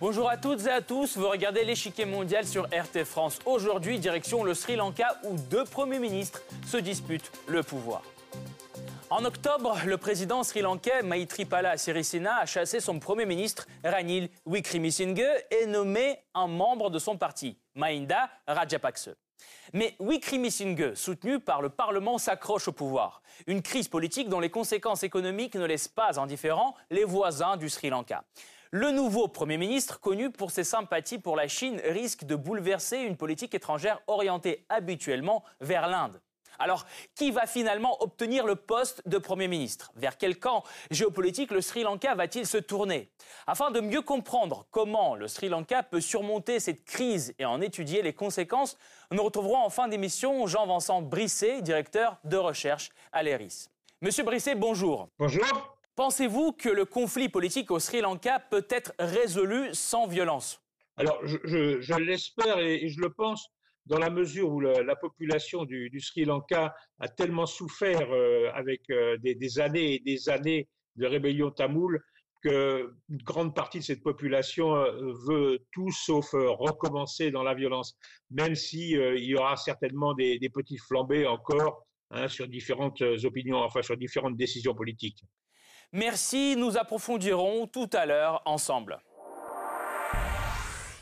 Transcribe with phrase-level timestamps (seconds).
[0.00, 3.40] Bonjour à toutes et à tous, vous regardez l'échiquier mondial sur RT France.
[3.44, 8.02] Aujourd'hui, direction le Sri Lanka où deux premiers ministres se disputent le pouvoir.
[9.10, 15.66] En octobre, le président sri-lankais Maithripala Sirisena a chassé son premier ministre Ranil Wickremesinghe et
[15.66, 19.10] nommé un membre de son parti, Mahinda Rajapakse.
[19.72, 23.20] Mais Wickremesinghe, soutenu par le Parlement, s'accroche au pouvoir.
[23.48, 27.90] Une crise politique dont les conséquences économiques ne laissent pas indifférents les voisins du Sri
[27.90, 28.22] Lanka.
[28.70, 33.16] Le nouveau Premier ministre, connu pour ses sympathies pour la Chine, risque de bouleverser une
[33.16, 36.20] politique étrangère orientée habituellement vers l'Inde.
[36.58, 39.90] Alors, qui va finalement obtenir le poste de Premier ministre?
[39.94, 43.10] Vers quel camp géopolitique le Sri Lanka va-t-il se tourner?
[43.46, 48.02] Afin de mieux comprendre comment le Sri Lanka peut surmonter cette crise et en étudier
[48.02, 48.76] les conséquences,
[49.12, 53.70] nous retrouverons en fin d'émission Jean-Vincent Brisset, directeur de recherche à l'ERIS.
[54.02, 55.08] Monsieur Brisset, bonjour.
[55.18, 55.77] Bonjour.
[55.98, 60.62] Pensez-vous que le conflit politique au Sri Lanka peut être résolu sans violence?
[60.96, 63.50] Alors, je, l'espère et, je le pense
[63.86, 69.18] dans la mesure où la, population du, Sri Lanka a tellement souffert euh, avec euh,
[69.18, 72.00] des, années et des années de rébellion tamoule
[72.42, 72.92] qu'une
[73.24, 77.98] grande partie de cette population euh, veut tout sauf recommencer dans la violence,
[78.30, 81.82] même s'il il y aura certainement des, des petits flambées encore
[82.12, 85.24] hein, sur différentes opinions, enfin sur différentes décisions politiques.
[85.92, 89.00] Merci, nous approfondirons tout à l'heure ensemble.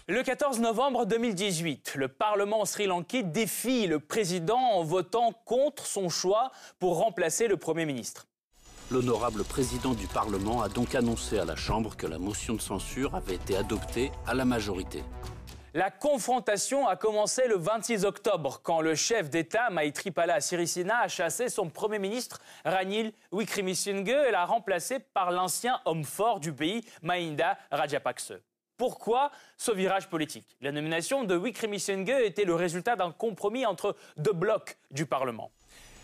[0.06, 6.52] Le 14 novembre 2018, le Parlement sri-lankais défie le président en votant contre son choix
[6.78, 8.28] pour remplacer le Premier ministre.
[8.92, 13.16] L'honorable président du Parlement a donc annoncé à la Chambre que la motion de censure
[13.16, 15.02] avait été adoptée à la majorité.
[15.76, 21.50] La confrontation a commencé le 26 octobre quand le chef d'État Maithripala Sirisena a chassé
[21.50, 27.58] son premier ministre Ranil Wickremesinghe et l'a remplacé par l'ancien homme fort du pays Mahinda
[27.70, 28.32] Rajapakse.
[28.78, 30.56] Pourquoi ce virage politique?
[30.62, 35.50] La nomination de Wickremesinghe était le résultat d'un compromis entre deux blocs du Parlement.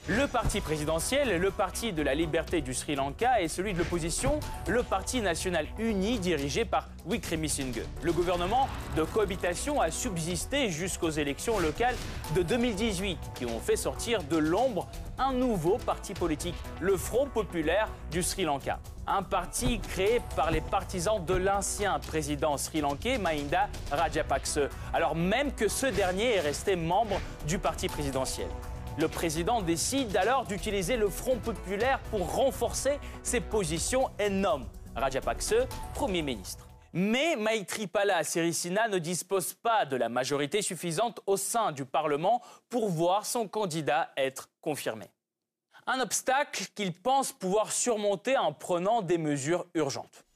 [0.08, 4.40] Le parti présidentiel, le parti de la liberté du Sri Lanka et celui de l'opposition,
[4.66, 7.84] le parti national uni dirigé par Wickremesinghe.
[8.02, 11.94] Le gouvernement de cohabitation a subsisté jusqu'aux élections locales
[12.34, 17.88] de 2018 qui ont fait sortir de l'ombre un nouveau parti politique, le Front populaire
[18.10, 18.80] du Sri Lanka.
[19.06, 24.58] Un parti créé par les partisans de l'ancien président sri-lankais Mahinda Rajapakse,
[24.92, 28.48] alors même que ce dernier est resté membre du parti présidentiel.
[28.98, 35.54] Le président décide alors d'utiliser le Front populaire pour renforcer ses positions et nomme Rajapakse
[35.94, 36.68] Premier ministre.
[36.92, 42.90] Mais Maithripala Sirisena ne dispose pas de la majorité suffisante au sein du Parlement pour
[42.90, 45.06] voir son candidat être confirmé.
[45.86, 50.26] Un obstacle qu'il pense pouvoir surmonter en prenant des mesures urgentes.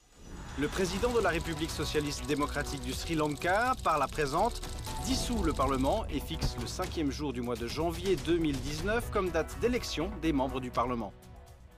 [0.59, 4.63] Le président de la République socialiste démocratique du Sri Lanka, par la présente,
[5.05, 9.55] dissout le Parlement et fixe le cinquième jour du mois de janvier 2019 comme date
[9.61, 11.13] d'élection des membres du Parlement.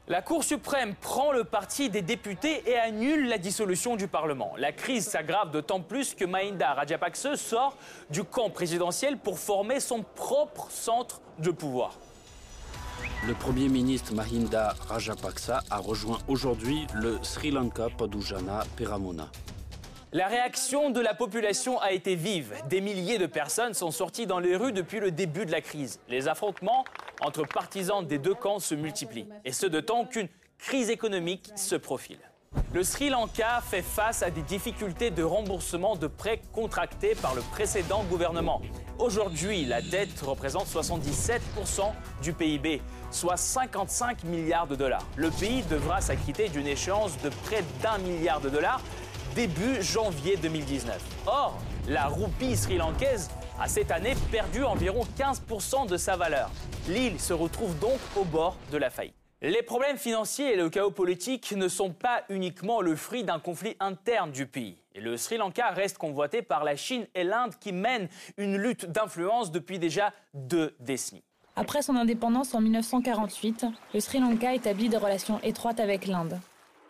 [0.06, 4.52] La Cour suprême prend le parti des députés et annule la dissolution du Parlement.
[4.56, 7.76] La crise s'aggrave d'autant plus que Mahinda Rajapakse sort
[8.10, 11.98] du camp présidentiel pour former son propre centre de pouvoir.
[13.26, 19.28] Le Premier ministre Mahinda Rajapaksa a rejoint aujourd'hui le Sri Lanka Padujana Peramona.
[20.12, 22.54] La réaction de la population a été vive.
[22.68, 25.98] Des milliers de personnes sont sorties dans les rues depuis le début de la crise.
[26.08, 26.84] Les affrontements
[27.20, 29.26] entre partisans des deux camps se multiplient.
[29.44, 32.20] Et ce de qu'une crise économique se profile.
[32.74, 37.40] Le Sri Lanka fait face à des difficultés de remboursement de prêts contractés par le
[37.40, 38.60] précédent gouvernement.
[38.98, 41.40] Aujourd'hui, la dette représente 77%
[42.22, 45.04] du PIB, soit 55 milliards de dollars.
[45.16, 48.80] Le pays devra s'acquitter d'une échéance de près d'un milliard de dollars
[49.34, 51.02] début janvier 2019.
[51.26, 51.58] Or,
[51.88, 53.28] la roupie sri-lankaise
[53.60, 56.50] a cette année perdu environ 15% de sa valeur.
[56.86, 59.17] L'île se retrouve donc au bord de la faillite.
[59.40, 63.76] Les problèmes financiers et le chaos politique ne sont pas uniquement le fruit d'un conflit
[63.78, 64.78] interne du pays.
[64.96, 69.52] Le Sri Lanka reste convoité par la Chine et l'Inde qui mènent une lutte d'influence
[69.52, 71.22] depuis déjà deux décennies.
[71.54, 76.40] Après son indépendance en 1948, le Sri Lanka établit des relations étroites avec l'Inde.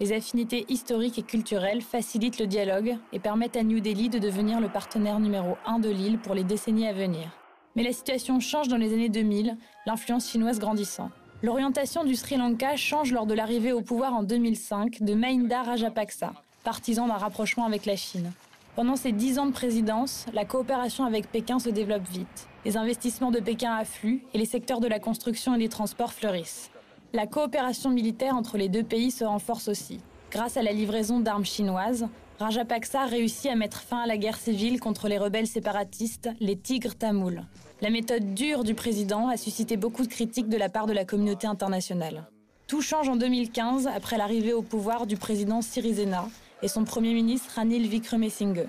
[0.01, 4.59] Les affinités historiques et culturelles facilitent le dialogue et permettent à New Delhi de devenir
[4.59, 7.29] le partenaire numéro un de l'île pour les décennies à venir.
[7.77, 9.55] Mais la situation change dans les années 2000,
[9.85, 11.11] l'influence chinoise grandissant.
[11.41, 16.33] L'orientation du Sri Lanka change lors de l'arrivée au pouvoir en 2005 de Mahinda Rajapaksa,
[16.65, 18.33] partisan d'un rapprochement avec la Chine.
[18.75, 22.49] Pendant ces dix ans de présidence, la coopération avec Pékin se développe vite.
[22.65, 26.73] Les investissements de Pékin affluent et les secteurs de la construction et des transports fleurissent.
[27.13, 30.01] La coopération militaire entre les deux pays se renforce aussi.
[30.33, 32.09] Grâce à la livraison d'armes chinoises,
[32.41, 36.97] Rajapaksa réussit à mettre fin à la guerre civile contre les rebelles séparatistes, les Tigres
[36.97, 37.43] tamouls.
[37.81, 41.05] La méthode dure du président a suscité beaucoup de critiques de la part de la
[41.05, 42.27] communauté internationale.
[42.67, 46.29] Tout change en 2015 après l'arrivée au pouvoir du président Sirisena
[46.61, 48.67] et son premier ministre Ranil Wickremesinghe.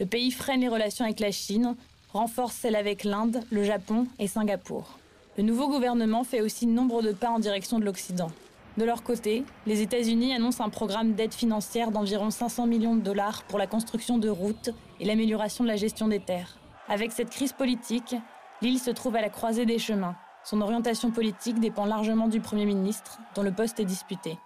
[0.00, 1.76] Le pays freine les relations avec la Chine,
[2.12, 4.98] renforce celles avec l'Inde, le Japon et Singapour.
[5.38, 8.32] Le nouveau gouvernement fait aussi nombre de pas en direction de l'Occident.
[8.78, 13.44] De leur côté, les États-Unis annoncent un programme d'aide financière d'environ 500 millions de dollars
[13.44, 16.56] pour la construction de routes et l'amélioration de la gestion des terres.
[16.88, 18.16] Avec cette crise politique,
[18.62, 20.16] l'île se trouve à la croisée des chemins.
[20.44, 24.38] Son orientation politique dépend largement du Premier ministre, dont le poste est disputé.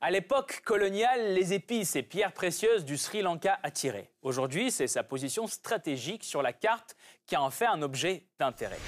[0.00, 4.10] À l'époque coloniale, les épices et pierres précieuses du Sri Lanka attiraient.
[4.22, 8.78] Aujourd'hui, c'est sa position stratégique sur la carte qui en fait un objet d'intérêt.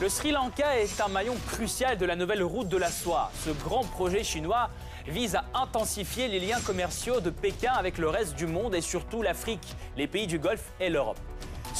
[0.00, 3.30] Le Sri Lanka est un maillon crucial de la nouvelle route de la soie.
[3.44, 4.70] Ce grand projet chinois
[5.06, 9.22] vise à intensifier les liens commerciaux de Pékin avec le reste du monde et surtout
[9.22, 11.18] l'Afrique, les pays du Golfe et l'Europe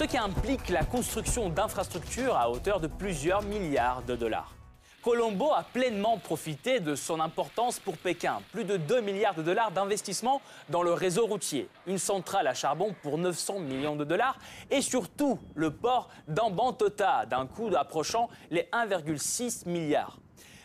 [0.01, 4.55] ce qui implique la construction d'infrastructures à hauteur de plusieurs milliards de dollars.
[5.03, 8.39] Colombo a pleinement profité de son importance pour Pékin.
[8.51, 12.95] Plus de 2 milliards de dollars d'investissement dans le réseau routier, une centrale à charbon
[13.03, 14.39] pour 900 millions de dollars
[14.71, 20.17] et surtout le port d'Ambantota d'un coût approchant les 1,6 milliards.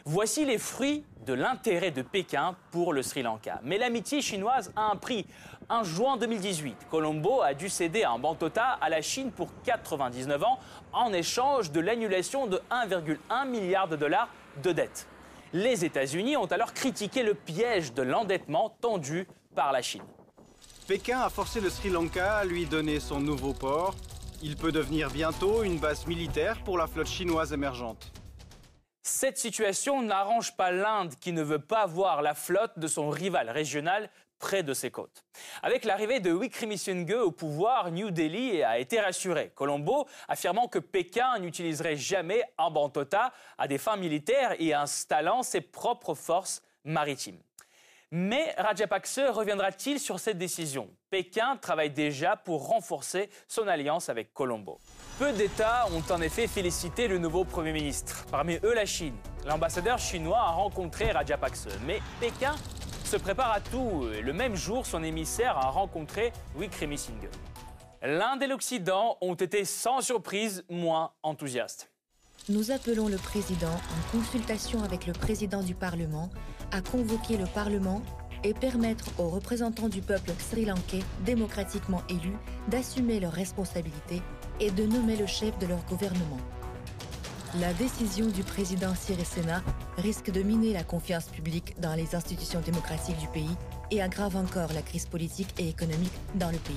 [0.08, 3.60] Voici les fruits de l'intérêt de Pékin pour le Sri Lanka.
[3.64, 5.26] Mais l'amitié chinoise a un prix.
[5.68, 10.60] En juin 2018, Colombo a dû céder un Bantota à la Chine pour 99 ans
[10.94, 14.30] en échange de l'annulation de 1,1 milliard de dollars
[14.62, 15.08] de dette.
[15.54, 20.04] Les États-Unis ont alors critiqué le piège de l'endettement tendu par la Chine.
[20.88, 23.96] Pékin a forcé le Sri Lanka à lui donner son nouveau port.
[24.44, 28.12] Il peut devenir bientôt une base militaire pour la flotte chinoise émergente.
[29.02, 33.50] Cette situation n'arrange pas l'Inde qui ne veut pas voir la flotte de son rival
[33.50, 34.10] régional
[34.40, 35.24] près de ses côtes.
[35.64, 39.52] Avec l'arrivée de Wickremesinghe au pouvoir, New Delhi a été rassuré.
[39.56, 42.72] Colombo affirmant que Pékin n'utiliserait jamais un
[43.58, 47.40] à des fins militaires et installant ses propres forces maritimes.
[48.12, 50.90] Mais Rajapakse reviendra-t-il sur cette décision?
[51.10, 54.80] Pékin travaille déjà pour renforcer son alliance avec Colombo.
[55.18, 59.18] Peu d'États ont en effet félicité le nouveau Premier ministre, parmi eux la Chine.
[59.46, 62.56] L'ambassadeur chinois a rencontré Rajapakse, mais Pékin
[63.16, 67.30] se prépare à tout et le même jour, son émissaire a rencontré Wickremesinghe.
[68.02, 71.90] L'Inde et l'Occident ont été sans surprise moins enthousiastes.
[72.50, 76.30] Nous appelons le président, en consultation avec le président du Parlement,
[76.74, 78.02] à convoquer le Parlement
[78.44, 82.36] et permettre aux représentants du peuple sri-lankais démocratiquement élus
[82.68, 84.22] d'assumer leurs responsabilités
[84.60, 86.38] et de nommer le chef de leur gouvernement.
[87.62, 89.64] La décision du président Sirisena
[89.98, 93.56] risque de miner la confiance publique dans les institutions démocratiques du pays
[93.92, 96.76] et aggrave encore la crise politique et économique dans le pays.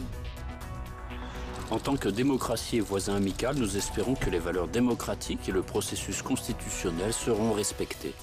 [1.73, 5.63] En tant que démocratie et voisin amical, nous espérons que les valeurs démocratiques et le
[5.63, 8.15] processus constitutionnel seront respectés.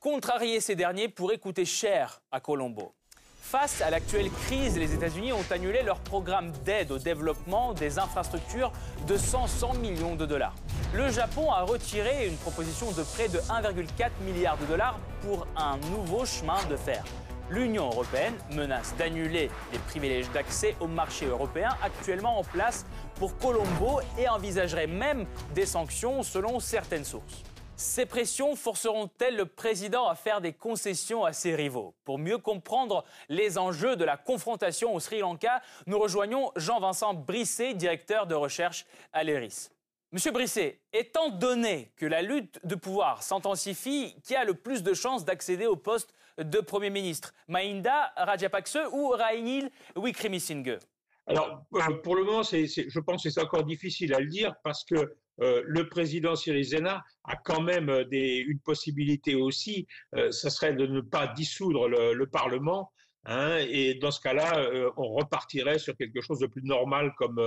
[0.00, 2.94] Contrarier ces derniers pourrait coûter cher à Colombo.
[3.40, 8.70] Face à l'actuelle crise, les États-Unis ont annulé leur programme d'aide au développement des infrastructures
[9.08, 10.54] de 100 millions de dollars.
[10.94, 15.78] Le Japon a retiré une proposition de près de 1,4 milliard de dollars pour un
[15.90, 17.02] nouveau chemin de fer.
[17.50, 24.00] L'Union européenne menace d'annuler les privilèges d'accès au marché européen actuellement en place pour Colombo
[24.16, 27.42] et envisagerait même des sanctions selon certaines sources.
[27.80, 31.94] Ces pressions forceront-elles le président à faire des concessions à ses rivaux?
[32.04, 37.72] Pour mieux comprendre les enjeux de la confrontation au Sri Lanka, nous rejoignons Jean-Vincent Brisset,
[37.72, 38.84] directeur de recherche
[39.14, 39.70] à l'ERIS.
[40.12, 44.92] Monsieur Brisset, étant donné que la lutte de pouvoir s'intensifie, qui a le plus de
[44.92, 47.32] chances d'accéder au poste de Premier ministre?
[47.48, 50.78] Mahinda Rajapakse ou Rainil Wickremesinghe?
[51.26, 54.84] Alors, euh, pour le moment, je pense que c'est encore difficile à le dire parce
[54.84, 60.86] que euh, le président Syrizena a quand même euh, une possibilité aussi, euh, serait de
[60.86, 62.92] ne pas dissoudre le, Parlement.
[63.24, 67.40] Hein, et dans ce cas-là, on repartirait sur quelque chose de plus normal comme,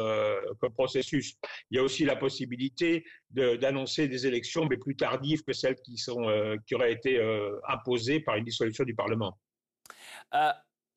[0.76, 1.36] processus.
[1.72, 6.76] Il y a aussi la possibilité d'annoncer des élections, mais plus tardives que celles qui
[6.76, 7.20] auraient été
[7.68, 9.40] imposées par une dissolution du Parlement.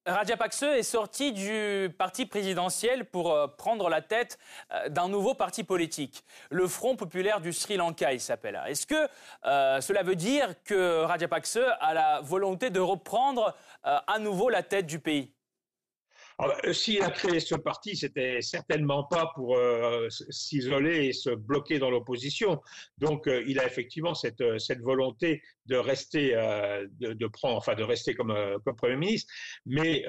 [0.06, 4.38] Rajapakse est sorti du parti présidentiel pour euh, prendre la tête
[4.72, 8.60] euh, d'un nouveau parti politique, le Front populaire du Sri Lanka, il s'appelle.
[8.68, 9.08] Est-ce que
[9.46, 14.86] euh, cela veut dire que Rajapakse a la volonté de reprendre à nouveau la tête
[14.86, 15.35] du pays?
[16.72, 21.90] S'il a créé ce parti, c'était certainement pas pour euh, s'isoler et se bloquer dans
[21.90, 22.60] l'opposition.
[22.98, 26.30] Donc, euh, il a effectivement cette, euh, cette volonté de rester,
[27.00, 29.32] de, prendre, enfin, de rester comme, comme premier ministre.
[29.64, 30.04] Mais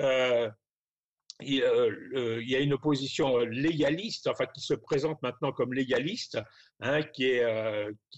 [1.41, 6.39] il, y a une opposition légaliste, enfin qui se présente maintenant comme légaliste,
[6.79, 7.45] hein, qui est,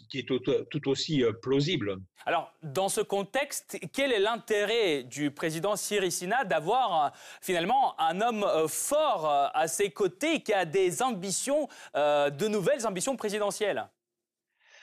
[0.09, 1.97] qui, est tout, aussi plausible.
[2.25, 9.51] Alors, dans ce contexte, quel est l'intérêt du président Syrisina d'avoir finalement un homme fort
[9.53, 13.89] à ses côtés qui a des ambitions, de nouvelles ambitions présidentielles?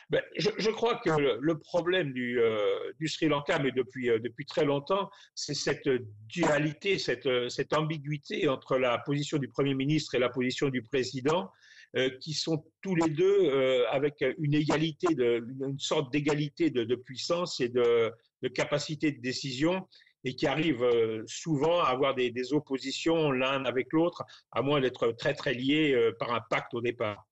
[0.08, 1.10] Ben, je, je, crois que
[1.40, 5.88] le, problème du, euh, du, Sri Lanka, mais depuis, euh, depuis très longtemps, c'est cette
[6.28, 11.50] dualité, cette, cette, ambiguïté entre la position du Premier ministre et la position du président,
[11.96, 13.50] euh, qui sont tous les deux
[13.90, 19.20] avec une égalité, de, une sorte d'égalité de, de, puissance et de, de, capacité de
[19.20, 19.88] décision
[20.22, 20.88] et qui arrivent
[21.26, 26.12] souvent à avoir des, des oppositions l'un avec l'autre, à moins d'être très très liés
[26.20, 27.25] par un pacte au départ.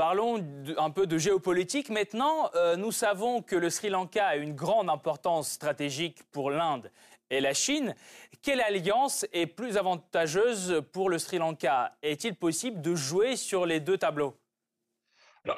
[0.00, 0.42] Parlons
[0.78, 2.50] un peu de géopolitique maintenant.
[2.54, 6.90] Euh, nous savons que le Sri Lanka a une grande importance stratégique pour l'Inde
[7.28, 7.94] et la Chine.
[8.40, 11.98] Quelle alliance est plus avantageuse pour le Sri Lanka?
[12.02, 14.40] Est-il possible de jouer sur les deux tableaux?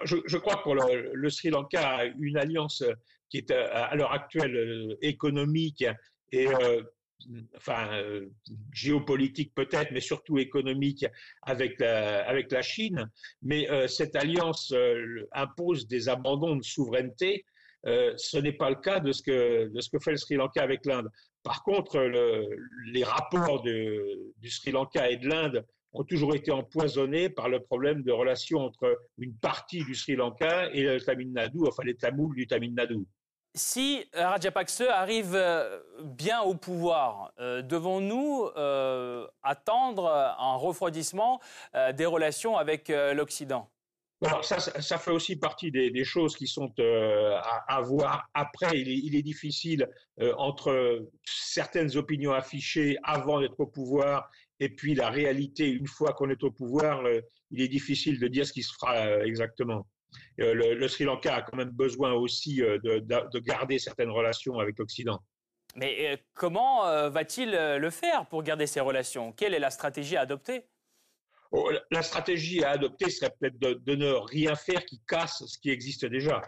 [0.03, 0.71] Je, crois que
[1.13, 2.83] le, Sri Lanka a une alliance
[3.29, 5.85] qui est euh, à l'heure actuelle euh, économique
[6.33, 6.49] et
[7.57, 8.29] enfin, euh,
[8.73, 11.07] géopolitique peut-être, mais surtout économique
[11.43, 13.11] avec la, Chine.
[13.43, 17.45] Mais euh, cette alliance euh, impose des abandons de souveraineté.
[17.85, 20.63] ce n'est pas le cas de ce, que, de ce que fait le Sri Lanka
[20.63, 21.09] avec l'Inde.
[21.43, 21.99] Par contre,
[22.93, 27.61] les rapports de, du Sri Lanka et de l'Inde ont toujours été empoisonnés par le
[27.61, 31.97] problème de relation entre une partie du Sri Lanka et le Tamil Nadu, enfin les
[31.97, 33.05] Tamouls du Tamil Nadu.
[33.55, 41.41] Si Rajapakse arrive euh, bien au pouvoir, euh, devons-nous euh, attendre un refroidissement
[41.95, 43.69] des relations avec l'Occident?
[44.43, 48.79] Ça, ça, fait aussi partie des, choses qui sont à, voir après.
[48.79, 49.89] Il est, difficile
[50.37, 54.31] entre certaines opinions affichées avant d'être au pouvoir
[54.61, 57.03] et puis la réalité une fois qu'on est au pouvoir.
[57.51, 59.87] il est difficile de dire ce qui se fera exactement.
[60.41, 64.79] Euh, le, Sri Lanka a quand même besoin aussi euh, de, garder certaines relations avec
[64.79, 65.21] l'Occident.
[65.77, 69.33] Mais euh, comment va-t-il le faire pour garder ces relations?
[69.33, 70.67] Quelle est la stratégie à adopter?
[71.51, 75.71] Oh, La stratégie à adopter serait peut-être de, ne rien faire qui casse ce qui
[75.71, 76.43] existe déjà.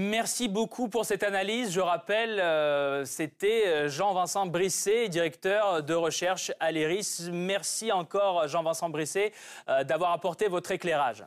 [0.00, 1.72] Merci beaucoup pour cette analyse.
[1.72, 7.28] Je rappelle, euh, c'était euh, Jean-Vincent Brisset, directeur de recherche à l'ERIS.
[7.32, 9.32] Merci encore, Jean-Vincent Brisset,
[9.68, 11.24] euh, d'avoir apporté votre éclairage.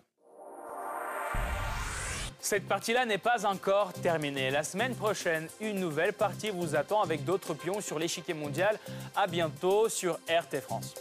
[2.39, 4.49] Cette partie-là n'est pas encore terminée.
[4.49, 8.79] La semaine prochaine, une nouvelle partie vous attend avec d'autres pions sur l'échiquier mondial.
[9.17, 10.93] À bientôt sur RT France.